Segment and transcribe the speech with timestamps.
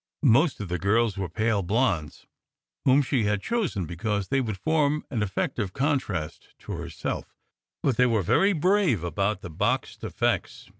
[0.23, 2.25] Most of the girls were pale blondes,
[2.85, 7.35] whom she had chosen because they would form an effective contrast to herself;
[7.83, 10.69] but they were very brave about the Bakst effects.